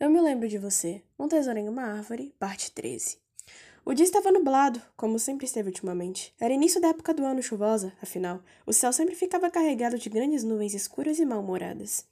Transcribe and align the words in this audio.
Eu 0.00 0.08
me 0.08 0.20
lembro 0.20 0.46
de 0.46 0.58
você. 0.58 1.02
Um 1.18 1.26
tesouro 1.26 1.58
em 1.58 1.68
uma 1.68 1.82
árvore, 1.82 2.32
parte 2.38 2.70
13. 2.70 3.18
O 3.84 3.92
dia 3.92 4.04
estava 4.04 4.30
nublado, 4.30 4.80
como 4.96 5.18
sempre 5.18 5.44
esteve 5.44 5.70
ultimamente. 5.70 6.32
Era 6.38 6.54
início 6.54 6.80
da 6.80 6.90
época 6.90 7.12
do 7.12 7.24
ano 7.24 7.42
chuvosa, 7.42 7.92
afinal, 8.00 8.40
o 8.64 8.72
céu 8.72 8.92
sempre 8.92 9.16
ficava 9.16 9.50
carregado 9.50 9.98
de 9.98 10.08
grandes 10.08 10.44
nuvens 10.44 10.72
escuras 10.72 11.18
e 11.18 11.26
mal-humoradas. 11.26 12.06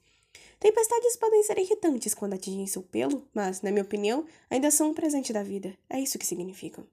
Tempestades 0.59 1.15
podem 1.15 1.41
ser 1.43 1.59
irritantes 1.59 2.13
quando 2.13 2.33
atingem 2.33 2.67
seu 2.67 2.83
pelo, 2.83 3.25
mas, 3.33 3.61
na 3.61 3.71
minha 3.71 3.85
opinião, 3.85 4.25
ainda 4.49 4.69
são 4.69 4.89
um 4.89 4.93
presente 4.93 5.31
da 5.31 5.41
vida. 5.41 5.73
É 5.89 5.97
isso 5.97 6.19
que 6.19 6.27
significam. 6.27 6.85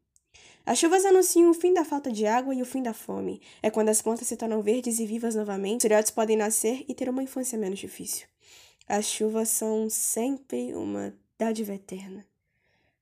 As 0.65 0.79
chuvas 0.79 1.05
anunciam 1.05 1.51
o 1.51 1.55
fim 1.55 1.75
da 1.75 1.85
falta 1.85 2.13
de 2.13 2.25
água 2.25 2.55
e 2.55 2.63
o 2.63 2.67
fim 2.67 2.85
da 2.85 2.95
fome. 2.95 3.43
É 3.61 3.69
quando 3.69 3.89
as 3.89 4.01
plantas 4.01 4.29
se 4.29 4.37
tornam 4.37 4.63
verdes 4.63 5.01
e 5.01 5.07
vivas 5.07 5.35
novamente, 5.35 5.81
os 5.81 5.83
filhotes 5.89 6.13
podem 6.13 6.37
nascer 6.37 6.85
e 6.87 6.95
ter 6.95 7.09
uma 7.09 7.23
infância 7.23 7.59
menos 7.59 7.81
difícil. 7.81 8.29
As 8.87 9.07
chuvas 9.07 9.49
são 9.49 9.89
sempre 9.89 10.75
uma 10.75 11.15
dádiva 11.39 11.73
eterna. 11.73 12.27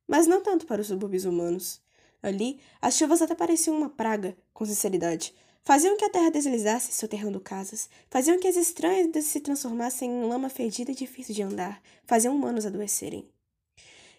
Mas 0.07 0.27
não 0.27 0.43
tanto 0.43 0.67
para 0.67 0.81
os 0.81 0.87
subúrbios 0.87 1.25
humanos. 1.25 1.81
Ali, 2.23 2.61
as 2.81 2.95
chuvas 2.95 3.21
até 3.21 3.35
pareciam 3.35 3.77
uma 3.77 3.91
praga, 3.91 4.37
com 4.55 4.65
sinceridade. 4.65 5.35
Faziam 5.65 5.97
que 5.97 6.05
a 6.05 6.11
terra 6.11 6.31
deslizasse, 6.31 6.93
soterrando 6.93 7.41
casas. 7.41 7.89
Faziam 8.11 8.39
que 8.39 8.47
as 8.47 8.57
estranhas 8.57 9.25
se 9.25 9.41
transformassem 9.41 10.11
em 10.11 10.25
lama 10.25 10.49
fedida 10.49 10.93
e 10.93 10.95
difícil 10.95 11.35
de 11.35 11.43
andar. 11.43 11.83
Faziam 12.05 12.35
humanos 12.35 12.65
adoecerem. 12.65 13.29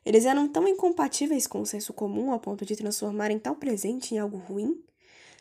Eles 0.05 0.25
eram 0.25 0.49
tão 0.49 0.67
incompatíveis 0.67 1.47
com 1.47 1.61
o 1.61 1.65
senso 1.65 1.93
comum 1.93 2.31
ao 2.31 2.39
ponto 2.39 2.65
de 2.65 2.75
transformarem 2.75 3.39
tal 3.39 3.55
presente 3.55 4.13
em 4.13 4.19
algo 4.19 4.37
ruim 4.37 4.83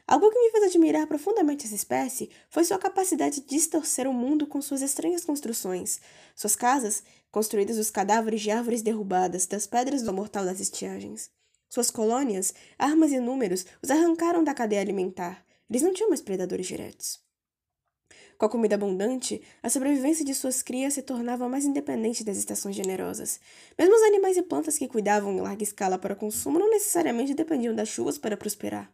Algo 0.06 0.30
que 0.30 0.38
me 0.38 0.50
fez 0.50 0.64
admirar 0.64 1.06
profundamente 1.06 1.66
essa 1.66 1.74
espécie 1.74 2.30
foi 2.50 2.64
sua 2.64 2.78
capacidade 2.78 3.40
de 3.40 3.46
distorcer 3.46 4.08
o 4.08 4.12
mundo 4.12 4.46
com 4.46 4.60
suas 4.60 4.82
estranhas 4.82 5.24
construções. 5.24 6.00
Suas 6.34 6.56
casas, 6.56 7.02
construídas 7.30 7.76
dos 7.76 7.90
cadáveres 7.90 8.40
de 8.40 8.50
árvores 8.50 8.82
derrubadas, 8.82 9.46
das 9.46 9.66
pedras 9.66 10.02
do 10.02 10.12
mortal 10.12 10.44
das 10.44 10.60
estiagens. 10.60 11.30
Suas 11.68 11.90
colônias, 11.90 12.52
armas 12.78 13.12
e 13.12 13.20
números, 13.20 13.64
os 13.82 13.90
arrancaram 13.90 14.44
da 14.44 14.52
cadeia 14.52 14.82
alimentar. 14.82 15.44
Eles 15.70 15.82
não 15.82 15.94
tinham 15.94 16.10
mais 16.10 16.20
predadores 16.20 16.66
diretos. 16.66 17.18
Com 18.36 18.46
a 18.46 18.48
comida 18.50 18.74
abundante, 18.74 19.40
a 19.62 19.70
sobrevivência 19.70 20.24
de 20.24 20.34
suas 20.34 20.62
crias 20.62 20.94
se 20.94 21.02
tornava 21.02 21.48
mais 21.48 21.64
independente 21.64 22.24
das 22.24 22.36
estações 22.36 22.74
generosas. 22.74 23.40
Mesmo 23.78 23.94
os 23.94 24.02
animais 24.02 24.36
e 24.36 24.42
plantas 24.42 24.76
que 24.76 24.88
cuidavam 24.88 25.32
em 25.32 25.40
larga 25.40 25.62
escala 25.62 25.96
para 25.96 26.16
consumo 26.16 26.58
não 26.58 26.68
necessariamente 26.68 27.34
dependiam 27.34 27.74
das 27.74 27.88
chuvas 27.88 28.18
para 28.18 28.36
prosperar. 28.36 28.92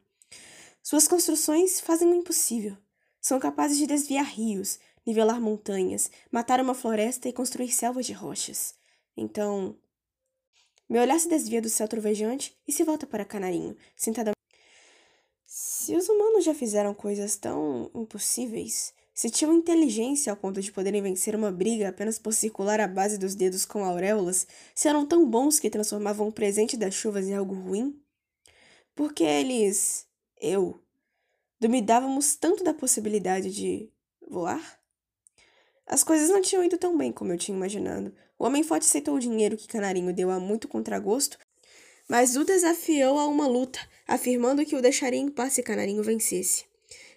Suas 0.89 1.07
construções 1.07 1.81
fazem 1.81 2.09
o 2.09 2.15
impossível. 2.15 2.75
São 3.21 3.39
capazes 3.39 3.77
de 3.77 3.87
desviar 3.87 4.25
rios, 4.25 4.79
nivelar 5.07 5.39
montanhas, 5.39 6.11
matar 6.33 6.63
uma 6.63 6.73
floresta 6.73 7.29
e 7.29 7.33
construir 7.35 7.71
selvas 7.71 8.07
de 8.07 8.15
rochas. 8.15 8.75
Então. 9.15 9.77
Meu 10.89 11.03
olhar 11.03 11.21
se 11.21 11.29
desvia 11.29 11.61
do 11.61 11.69
céu 11.69 11.87
trovejante 11.87 12.57
e 12.67 12.73
se 12.73 12.85
volta 12.85 13.07
para 13.07 13.27
Canarinho, 13.27 13.77
sentada. 13.95 14.33
Se 15.45 15.95
os 15.95 16.09
humanos 16.09 16.43
já 16.43 16.55
fizeram 16.55 16.95
coisas 16.95 17.37
tão 17.37 17.91
impossíveis, 17.95 18.95
se 19.13 19.29
tinham 19.29 19.53
inteligência 19.53 20.33
ao 20.33 20.39
ponto 20.39 20.63
de 20.63 20.73
poderem 20.73 21.03
vencer 21.03 21.37
uma 21.37 21.53
briga 21.53 21.91
apenas 21.91 22.19
por 22.19 22.33
circular 22.33 22.81
a 22.81 22.89
base 22.89 23.19
dos 23.19 23.35
dedos 23.35 23.67
com 23.67 23.85
auréolas, 23.85 24.47
se 24.75 24.89
eram 24.89 25.05
tão 25.05 25.29
bons 25.29 25.61
que 25.61 25.69
transformavam 25.69 26.29
o 26.29 26.33
presente 26.33 26.79
das 26.79 26.95
chuvas 26.95 27.27
em 27.27 27.35
algo 27.35 27.55
ruim, 27.55 28.03
por 28.95 29.13
que 29.13 29.23
eles 29.23 30.08
eu, 30.41 30.81
duvidávamos 31.61 32.37
tanto 32.37 32.65
da 32.65 32.75
possibilidade 32.75 33.51
de 33.51 33.91
voar? 34.27 34.79
As 35.87 36.05
coisas 36.05 36.29
não 36.29 36.43
tinham 36.43 36.63
ido 36.63 36.77
tão 36.77 36.97
bem 36.97 37.11
como 37.11 37.33
eu 37.33 37.39
tinha 37.39 37.57
imaginado. 37.57 38.15
O 38.39 38.45
homem 38.45 38.63
forte 38.63 38.85
aceitou 38.85 39.15
o 39.15 39.21
dinheiro 39.21 39.57
que 39.57 39.67
Canarinho 39.67 40.13
deu 40.13 40.31
a 40.31 40.39
muito 40.39 40.69
contragosto, 40.69 41.39
mas 42.09 42.37
o 42.37 42.45
desafiou 42.45 43.19
a 43.19 43.27
uma 43.27 43.47
luta, 43.47 43.81
afirmando 44.07 44.65
que 44.65 44.77
o 44.77 44.83
deixaria 44.83 45.19
em 45.19 45.31
paz 45.31 45.55
se 45.55 45.63
Canarinho 45.63 46.03
vencesse. 46.03 46.67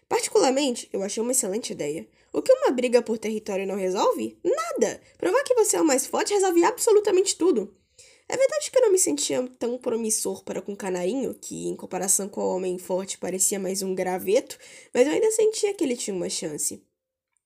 Particularmente, 0.08 0.90
eu 0.92 1.04
achei 1.04 1.22
uma 1.22 1.32
excelente 1.32 1.72
ideia. 1.72 2.08
O 2.34 2.42
que 2.42 2.52
uma 2.52 2.72
briga 2.72 3.02
por 3.02 3.18
território 3.18 3.68
não 3.68 3.76
resolve? 3.76 4.38
Nada! 4.44 5.02
Provar 5.18 5.44
que 5.44 5.54
você 5.54 5.78
é 5.78 5.82
o 5.82 5.86
mais 5.86 6.06
forte 6.06 6.34
resolve 6.34 6.64
absolutamente 6.64 7.38
tudo. 7.38 7.74
É 8.32 8.38
verdade 8.38 8.72
que 8.72 8.78
eu 8.78 8.84
não 8.84 8.94
me 8.94 8.98
sentia 8.98 9.46
tão 9.60 9.78
promissor 9.78 10.42
para 10.46 10.62
com 10.62 10.74
Canarinho, 10.74 11.34
que 11.34 11.68
em 11.68 11.76
comparação 11.76 12.30
com 12.30 12.40
o 12.40 12.56
Homem 12.56 12.78
Forte 12.78 13.18
parecia 13.18 13.60
mais 13.60 13.82
um 13.82 13.94
graveto, 13.94 14.58
mas 14.94 15.06
eu 15.06 15.12
ainda 15.12 15.30
sentia 15.32 15.74
que 15.74 15.84
ele 15.84 15.98
tinha 15.98 16.16
uma 16.16 16.30
chance. 16.30 16.82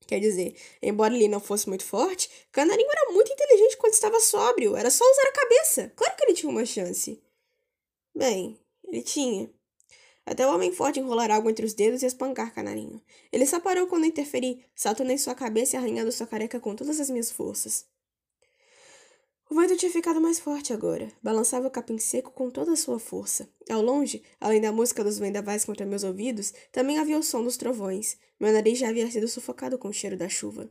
Quer 0.06 0.20
dizer, 0.20 0.56
embora 0.84 1.16
ele 1.16 1.28
não 1.28 1.40
fosse 1.40 1.68
muito 1.68 1.84
forte, 1.84 2.30
Canarinho 2.52 2.88
era 2.88 3.12
muito 3.12 3.34
inteligente 3.34 3.78
quando 3.78 3.94
estava 3.94 4.20
sóbrio, 4.20 4.76
era 4.76 4.92
só 4.92 5.04
usar 5.04 5.28
a 5.28 5.32
cabeça. 5.32 5.92
Claro 5.96 6.16
que 6.16 6.24
ele 6.24 6.34
tinha 6.36 6.52
uma 6.52 6.66
chance. 6.68 7.20
Bem, 8.16 8.60
ele 8.84 9.02
tinha. 9.02 9.52
Até 10.24 10.46
o 10.46 10.54
homem 10.54 10.72
forte 10.72 11.00
enrolar 11.00 11.32
algo 11.32 11.50
entre 11.50 11.66
os 11.66 11.74
dedos 11.74 12.04
e 12.04 12.06
espancar 12.06 12.54
Canarinho. 12.54 13.02
Ele 13.32 13.48
só 13.48 13.60
parou 13.60 13.88
quando 13.88 14.06
interferi, 14.06 14.64
saltando 14.76 15.12
em 15.12 15.18
sua 15.18 15.34
cabeça 15.34 15.76
e 15.76 15.78
arranhando 15.80 16.12
sua 16.12 16.28
careca 16.28 16.60
com 16.60 16.76
todas 16.76 17.00
as 17.00 17.10
minhas 17.10 17.32
forças. 17.32 17.88
O 19.50 19.56
vento 19.56 19.78
tinha 19.78 19.92
ficado 19.92 20.20
mais 20.20 20.40
forte 20.40 20.74
agora. 20.74 21.12
Balançava 21.22 21.68
o 21.68 21.72
capim 21.72 22.00
seco 22.00 22.32
com 22.32 22.50
toda 22.50 22.74
a 22.74 22.76
sua 22.76 23.00
força. 23.00 23.48
Ao 23.70 23.82
longe, 23.82 24.24
além 24.40 24.60
da 24.60 24.72
música 24.72 25.04
dos 25.04 25.20
vendavais 25.20 25.64
contra 25.64 25.86
meus 25.86 26.04
ouvidos, 26.04 26.54
também 26.72 26.98
havia 26.98 27.18
o 27.18 27.24
som 27.24 27.44
dos 27.44 27.56
trovões. 27.56 28.18
Meu 28.40 28.52
nariz 28.52 28.80
já 28.80 28.90
havia 28.90 29.10
sido 29.10 29.28
sufocado 29.28 29.78
com 29.78 29.90
o 29.90 29.94
cheiro 29.94 30.18
da 30.18 30.28
chuva. 30.28 30.70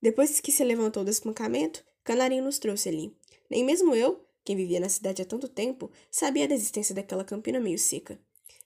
Depois 0.00 0.40
que 0.40 0.50
se 0.50 0.64
levantou 0.64 1.04
do 1.04 1.10
espancamento, 1.10 1.84
Canarinho 2.02 2.44
nos 2.44 2.58
trouxe 2.58 2.88
ali. 2.88 3.16
Nem 3.50 3.64
mesmo 3.64 3.94
eu, 3.94 4.24
quem 4.44 4.56
vivia 4.56 4.80
na 4.80 4.88
cidade 4.88 5.22
há 5.22 5.24
tanto 5.24 5.48
tempo, 5.48 5.90
sabia 6.10 6.48
da 6.48 6.54
existência 6.54 6.94
daquela 6.94 7.24
campina 7.24 7.60
meio 7.60 7.78
seca. 7.78 8.18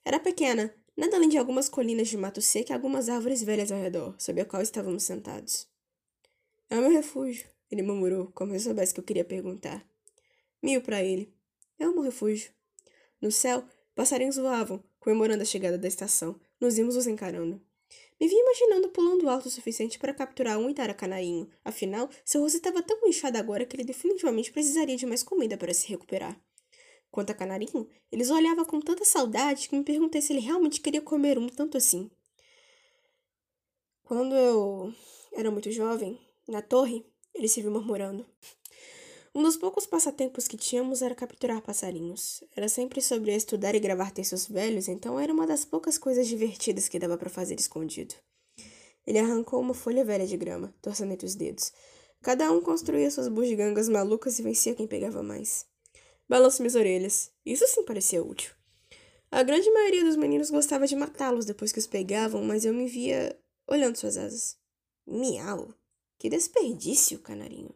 Era 0.05 0.19
pequena, 0.19 0.75
nada 0.97 1.17
além 1.17 1.29
de 1.29 1.39
algumas 1.39 1.69
colinas 1.69 2.09
de 2.09 2.17
mato 2.17 2.41
seco 2.41 2.73
e 2.73 2.75
algumas 2.75 3.09
árvores 3.09 3.43
velhas 3.43 3.71
ao 3.71 3.81
redor, 3.81 4.15
sob 4.19 4.41
a 4.41 4.45
qual 4.45 4.63
estávamos 4.63 5.05
sentados. 5.05 5.69
É 6.71 6.77
o 6.77 6.81
meu 6.81 6.91
refúgio, 6.91 7.47
ele 7.71 7.83
murmurou, 7.83 8.31
como 8.33 8.53
se 8.53 8.61
soubesse 8.61 8.95
que 8.95 9.01
eu 9.01 9.05
queria 9.05 9.25
perguntar. 9.25 9.87
Mil 10.63 10.81
para 10.83 11.03
ele. 11.03 11.33
É 11.79 11.89
um 11.89 12.01
refúgio. 12.01 12.51
No 13.21 13.31
céu, 13.31 13.65
passarinhos 13.95 14.37
voavam, 14.37 14.83
comemorando 14.99 15.43
a 15.43 15.47
chegada 15.47 15.79
da 15.79 15.89
estação. 15.89 16.41
Nos 16.61 16.77
vimos 16.77 16.97
os 16.97 17.07
encarando. 17.07 17.61
Me 18.21 18.27
vi 18.27 18.35
imaginando 18.35 18.89
pulando 18.89 19.29
alto 19.29 19.47
o 19.47 19.51
suficiente 19.51 19.99
para 19.99 20.13
capturar 20.13 20.59
um 20.59 20.73
canarinho. 20.97 21.49
Afinal, 21.65 22.11
seu 22.25 22.41
rosto 22.41 22.57
estava 22.57 22.83
tão 22.83 23.07
inchado 23.07 23.39
agora 23.39 23.65
que 23.65 23.77
ele 23.77 23.85
definitivamente 23.85 24.51
precisaria 24.51 24.97
de 24.97 25.07
mais 25.07 25.23
comida 25.23 25.57
para 25.57 25.73
se 25.73 25.87
recuperar. 25.89 26.41
Quanto 27.11 27.31
a 27.31 27.35
canarinho, 27.35 27.89
eles 28.11 28.31
olhava 28.31 28.65
com 28.65 28.81
tanta 28.81 29.05
saudade 29.05 29.69
que 29.69 29.77
me 29.77 29.85
perguntei 29.85 30.21
se 30.21 30.33
ele 30.33 30.41
realmente 30.41 30.81
queria 30.81 31.01
comer 31.01 31.39
um 31.39 31.49
tanto 31.49 31.77
assim. 31.77 32.11
Quando 34.03 34.35
eu 34.35 34.93
era 35.33 35.51
muito 35.51 35.71
jovem, 35.71 36.21
na 36.49 36.61
torre, 36.61 37.07
ele 37.39 37.49
se 37.49 37.63
viu 37.63 37.71
murmurando. 37.71 38.27
Um 39.35 39.43
dos 39.43 39.57
poucos 39.57 39.87
passatempos 39.87 40.49
que 40.49 40.57
tínhamos 40.57 41.01
era 41.01 41.15
capturar 41.15 41.61
passarinhos. 41.61 42.43
Era 42.57 42.69
sempre 42.69 43.01
sobre 43.01 43.35
estudar 43.35 43.75
e 43.75 43.81
gravar 43.81 44.11
textos 44.11 44.49
velhos, 44.49 44.89
então 44.89 45.19
era 45.21 45.33
uma 45.33 45.47
das 45.47 45.65
poucas 45.65 45.97
coisas 45.97 46.27
divertidas 46.27 46.89
que 46.89 46.99
dava 46.99 47.17
para 47.17 47.31
fazer 47.31 47.55
escondido. 47.55 48.15
Ele 49.07 49.19
arrancou 49.19 49.61
uma 49.61 49.75
folha 49.75 50.05
velha 50.05 50.27
de 50.27 50.37
grama, 50.37 50.75
torcendo 50.83 51.13
entre 51.13 51.27
os 51.27 51.35
dedos. 51.35 51.73
Cada 52.21 52.51
um 52.51 52.61
construía 52.61 53.11
suas 53.11 53.29
bugigangas 53.29 53.89
malucas 53.89 54.39
e 54.39 54.43
vencia 54.43 54.75
quem 54.75 54.87
pegava 54.87 55.23
mais. 55.23 55.67
Balanço 56.29 56.61
minhas 56.61 56.75
orelhas. 56.75 57.31
Isso 57.47 57.67
sim 57.69 57.85
parecia 57.85 58.23
útil. 58.23 58.53
A 59.31 59.43
grande 59.43 59.71
maioria 59.71 60.05
dos 60.05 60.17
meninos 60.17 60.51
gostava 60.51 60.87
de 60.87 60.97
matá-los 60.97 61.45
depois 61.45 61.71
que 61.71 61.79
os 61.79 61.87
pegavam, 61.87 62.43
mas 62.43 62.65
eu 62.65 62.75
me 62.75 62.89
via 62.89 63.39
olhando 63.69 63.97
suas 63.97 64.17
asas. 64.17 64.57
Miau! 65.07 65.78
Que 66.19 66.29
desperdício, 66.29 67.21
canarinho. 67.21 67.75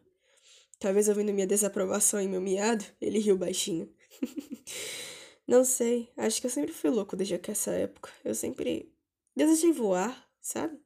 Talvez 0.79 1.07
ouvindo 1.07 1.33
minha 1.33 1.47
desaprovação 1.47 2.19
em 2.19 2.27
meu 2.27 2.41
miado, 2.41 2.83
ele 2.99 3.19
riu 3.19 3.37
baixinho. 3.37 3.89
Não 5.47 5.63
sei, 5.63 6.11
acho 6.17 6.41
que 6.41 6.47
eu 6.47 6.51
sempre 6.51 6.73
fui 6.73 6.89
louco 6.89 7.15
desde 7.15 7.39
essa 7.47 7.71
época. 7.71 8.09
Eu 8.23 8.35
sempre 8.35 8.93
desejei 9.35 9.71
voar, 9.71 10.29
sabe? 10.41 10.77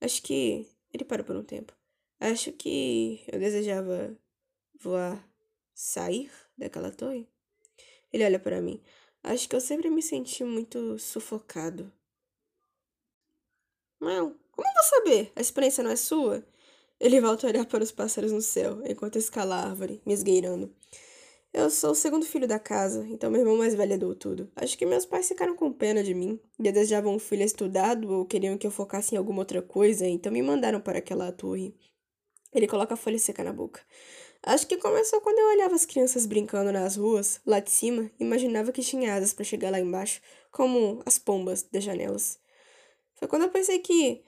Acho 0.00 0.22
que. 0.22 0.66
Ele 0.92 1.04
parou 1.04 1.24
por 1.24 1.36
um 1.36 1.44
tempo. 1.44 1.74
Acho 2.20 2.52
que 2.52 3.24
eu 3.26 3.38
desejava 3.38 4.16
voar, 4.78 5.26
sair 5.74 6.30
daquela 6.56 6.90
torre. 6.90 7.26
Ele 8.12 8.24
olha 8.24 8.38
para 8.38 8.60
mim. 8.60 8.82
Acho 9.22 9.48
que 9.48 9.56
eu 9.56 9.60
sempre 9.60 9.88
me 9.88 10.02
senti 10.02 10.44
muito 10.44 10.98
sufocado. 10.98 11.92
Não, 14.00 14.38
como 14.50 14.68
eu 14.68 14.74
vou 14.74 14.82
saber? 14.82 15.32
A 15.34 15.40
experiência 15.40 15.82
não 15.82 15.90
é 15.90 15.96
sua? 15.96 16.44
Ele 17.02 17.20
volta 17.20 17.48
a 17.48 17.50
olhar 17.50 17.66
para 17.66 17.82
os 17.82 17.90
pássaros 17.90 18.30
no 18.30 18.40
céu, 18.40 18.80
enquanto 18.86 19.18
escala 19.18 19.56
a 19.56 19.64
árvore, 19.70 20.00
me 20.06 20.14
esgueirando. 20.14 20.72
Eu 21.52 21.68
sou 21.68 21.90
o 21.90 21.94
segundo 21.96 22.24
filho 22.24 22.46
da 22.46 22.60
casa, 22.60 23.04
então 23.08 23.28
meu 23.28 23.40
irmão 23.40 23.56
mais 23.58 23.74
velho 23.74 23.94
herdou 23.94 24.14
tudo. 24.14 24.48
Acho 24.54 24.78
que 24.78 24.86
meus 24.86 25.04
pais 25.04 25.26
ficaram 25.26 25.56
com 25.56 25.72
pena 25.72 26.04
de 26.04 26.14
mim. 26.14 26.38
Desejavam 26.56 27.12
um 27.12 27.18
filho 27.18 27.42
estudado 27.42 28.08
ou 28.08 28.24
queriam 28.24 28.56
que 28.56 28.64
eu 28.64 28.70
focasse 28.70 29.16
em 29.16 29.18
alguma 29.18 29.40
outra 29.40 29.60
coisa, 29.60 30.06
então 30.06 30.30
me 30.30 30.40
mandaram 30.42 30.80
para 30.80 31.00
aquela 31.00 31.32
torre. 31.32 31.74
Ele 32.52 32.68
coloca 32.68 32.94
a 32.94 32.96
folha 32.96 33.18
seca 33.18 33.42
na 33.42 33.52
boca. 33.52 33.80
Acho 34.40 34.68
que 34.68 34.76
começou 34.76 35.20
quando 35.22 35.40
eu 35.40 35.48
olhava 35.48 35.74
as 35.74 35.84
crianças 35.84 36.24
brincando 36.24 36.70
nas 36.70 36.94
ruas, 36.94 37.40
lá 37.44 37.58
de 37.58 37.72
cima, 37.72 38.12
e 38.20 38.22
imaginava 38.22 38.70
que 38.70 38.80
tinha 38.80 39.12
asas 39.12 39.32
para 39.34 39.44
chegar 39.44 39.70
lá 39.70 39.80
embaixo, 39.80 40.20
como 40.52 41.02
as 41.04 41.18
pombas 41.18 41.64
das 41.64 41.82
janelas. 41.82 42.38
Foi 43.16 43.26
quando 43.26 43.42
eu 43.42 43.50
pensei 43.50 43.80
que. 43.80 44.22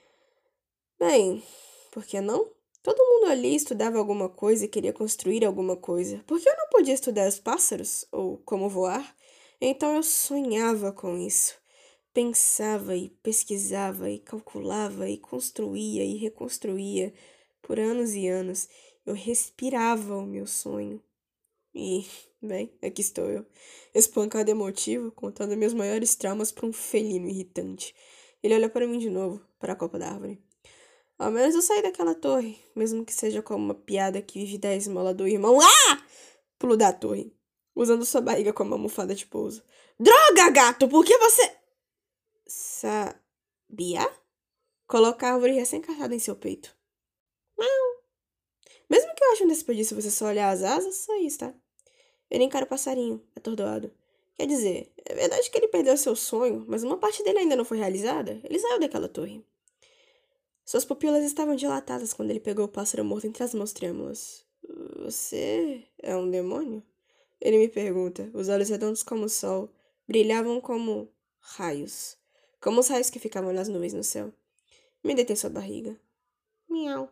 Bem, 0.99 1.41
por 1.93 2.03
que 2.03 2.19
não? 2.19 2.53
Todo 2.85 3.03
mundo 3.03 3.31
ali 3.31 3.55
estudava 3.55 3.97
alguma 3.97 4.29
coisa 4.29 4.65
e 4.65 4.67
queria 4.67 4.93
construir 4.93 5.43
alguma 5.43 5.75
coisa. 5.75 6.23
Por 6.27 6.39
que 6.39 6.47
eu 6.47 6.55
não 6.55 6.69
podia 6.69 6.93
estudar 6.93 7.27
os 7.27 7.39
pássaros? 7.39 8.05
Ou 8.11 8.37
como 8.45 8.69
voar? 8.69 9.15
Então 9.59 9.95
eu 9.95 10.03
sonhava 10.03 10.91
com 10.91 11.17
isso. 11.17 11.55
Pensava 12.13 12.95
e 12.95 13.09
pesquisava 13.09 14.07
e 14.11 14.19
calculava 14.19 15.09
e 15.09 15.17
construía 15.17 16.03
e 16.03 16.15
reconstruía 16.17 17.11
por 17.59 17.79
anos 17.79 18.13
e 18.13 18.27
anos 18.27 18.69
eu 19.03 19.15
respirava 19.15 20.15
o 20.15 20.25
meu 20.27 20.45
sonho. 20.45 21.01
E, 21.73 22.05
bem, 22.39 22.71
aqui 22.83 23.01
estou 23.01 23.25
eu, 23.31 23.47
espancado 23.95 24.51
emotivo, 24.51 25.11
contando 25.11 25.57
meus 25.57 25.73
maiores 25.73 26.13
traumas 26.15 26.51
para 26.51 26.67
um 26.67 26.71
felino 26.71 27.27
irritante. 27.27 27.95
Ele 28.43 28.53
olha 28.53 28.69
para 28.69 28.85
mim 28.85 28.99
de 28.99 29.09
novo, 29.09 29.41
para 29.57 29.73
a 29.73 29.75
copa 29.75 29.97
da 29.97 30.09
árvore. 30.09 30.39
Ao 31.17 31.31
menos 31.31 31.55
eu 31.55 31.61
saí 31.61 31.81
daquela 31.81 32.13
torre, 32.13 32.59
mesmo 32.75 33.05
que 33.05 33.13
seja 33.13 33.41
como 33.41 33.63
uma 33.63 33.73
piada 33.73 34.21
que 34.21 34.39
vive 34.39 34.57
da 34.57 34.75
esmola 34.75 35.13
do 35.13 35.27
irmão. 35.27 35.59
Ah! 35.61 36.03
Pulo 36.59 36.75
da 36.75 36.91
torre, 36.91 37.33
usando 37.75 38.05
sua 38.05 38.21
barriga 38.21 38.51
como 38.51 38.73
almofada 38.73 39.15
de 39.15 39.25
pouso. 39.25 39.63
Droga, 39.99 40.49
gato, 40.49 40.87
por 40.89 41.05
que 41.05 41.17
você. 41.17 41.57
Sabia? 42.47 44.09
Colocar 44.87 45.29
a 45.29 45.33
árvore 45.33 45.53
recém-caçada 45.53 46.13
em 46.13 46.19
seu 46.19 46.35
peito. 46.35 46.75
Mesmo 48.89 49.13
que 49.15 49.23
eu 49.23 49.31
ache 49.31 49.43
um 49.43 49.47
desperdício 49.47 49.99
você 49.99 50.11
só 50.11 50.25
olhar 50.25 50.49
as 50.49 50.63
asas, 50.63 50.95
só 50.97 51.15
isso, 51.17 51.39
tá? 51.39 51.53
Ele 52.29 52.43
encara 52.43 52.65
o 52.65 52.67
passarinho, 52.67 53.25
atordoado. 53.35 53.91
Quer 54.35 54.47
dizer, 54.47 54.91
é 55.05 55.15
verdade 55.15 55.49
que 55.49 55.57
ele 55.57 55.67
perdeu 55.67 55.95
seu 55.97 56.15
sonho, 56.15 56.65
mas 56.67 56.83
uma 56.83 56.97
parte 56.97 57.23
dele 57.23 57.39
ainda 57.39 57.55
não 57.55 57.65
foi 57.65 57.77
realizada. 57.77 58.39
Ele 58.43 58.59
saiu 58.59 58.79
daquela 58.79 59.07
torre. 59.07 59.45
Suas 60.65 60.83
pupilas 60.83 61.23
estavam 61.23 61.55
dilatadas 61.55 62.11
quando 62.11 62.31
ele 62.31 62.39
pegou 62.39 62.65
o 62.65 62.67
pássaro 62.67 63.05
morto 63.05 63.27
entre 63.27 63.43
as 63.43 63.53
mãos 63.53 63.71
trêmulas. 63.71 64.43
Você 65.03 65.83
é 66.01 66.17
um 66.17 66.27
demônio? 66.27 66.81
Ele 67.39 67.59
me 67.59 67.69
pergunta. 67.69 68.31
Os 68.33 68.49
olhos 68.49 68.69
redondos 68.69 69.03
como 69.03 69.25
o 69.25 69.29
sol 69.29 69.71
brilhavam 70.07 70.59
como 70.59 71.07
raios. 71.39 72.17
Como 72.59 72.79
os 72.79 72.87
raios 72.87 73.11
que 73.11 73.19
ficavam 73.19 73.53
nas 73.53 73.67
nuvens 73.67 73.93
no 73.93 74.03
céu. 74.03 74.33
Me 75.03 75.13
detém 75.13 75.35
sua 75.35 75.51
barriga. 75.51 75.99
Miau. 76.67 77.11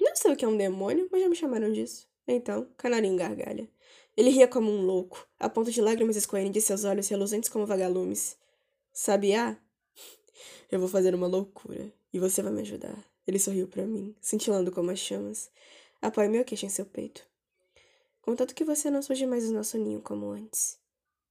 Não 0.00 0.16
sei 0.16 0.32
o 0.32 0.36
que 0.36 0.44
é 0.44 0.48
um 0.48 0.56
demônio, 0.56 1.08
mas 1.12 1.22
já 1.22 1.28
me 1.28 1.36
chamaram 1.36 1.72
disso. 1.72 2.08
Então, 2.26 2.66
canarinho 2.76 3.16
gargalha. 3.16 3.70
Ele 4.16 4.30
ria 4.30 4.48
como 4.48 4.68
um 4.68 4.82
louco, 4.84 5.28
a 5.38 5.48
ponto 5.48 5.70
de 5.70 5.80
lágrimas 5.80 6.16
escorrerem 6.16 6.50
de 6.50 6.60
seus 6.60 6.82
olhos 6.82 7.06
reluzentes 7.06 7.48
como 7.48 7.66
vagalumes. 7.66 8.36
Sabiá? 8.92 9.56
Eu 10.70 10.80
vou 10.80 10.88
fazer 10.88 11.14
uma 11.14 11.28
loucura, 11.28 11.92
e 12.12 12.18
você 12.18 12.42
vai 12.42 12.52
me 12.52 12.62
ajudar. 12.62 12.98
Ele 13.26 13.38
sorriu 13.38 13.68
para 13.68 13.86
mim, 13.86 14.14
cintilando 14.20 14.72
como 14.72 14.90
as 14.90 14.98
chamas. 14.98 15.50
Apoie 16.00 16.28
meu 16.28 16.44
queixo 16.44 16.66
em 16.66 16.70
seu 16.70 16.86
peito. 16.86 17.24
Contanto 18.22 18.54
que 18.54 18.64
você 18.64 18.90
não 18.90 19.02
surge 19.02 19.26
mais 19.26 19.46
do 19.46 19.52
nosso 19.52 19.78
ninho 19.78 20.00
como 20.00 20.30
antes. 20.30 20.78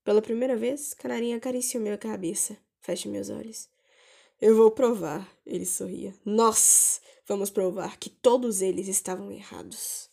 Pela 0.03 0.21
primeira 0.21 0.55
vez, 0.55 0.93
Canarinho 0.93 1.37
acariciou 1.37 1.81
minha 1.83 1.97
cabeça. 1.97 2.57
Feche 2.81 3.07
meus 3.07 3.29
olhos. 3.29 3.69
Eu 4.41 4.55
vou 4.55 4.71
provar, 4.71 5.29
ele 5.45 5.65
sorria. 5.65 6.15
Nós 6.25 7.01
vamos 7.27 7.49
provar 7.49 7.97
que 7.97 8.09
todos 8.09 8.61
eles 8.61 8.87
estavam 8.87 9.31
errados. 9.31 10.08